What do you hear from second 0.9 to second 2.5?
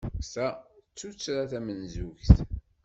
tuttra tamenzugt?